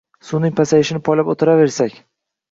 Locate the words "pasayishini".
0.59-1.01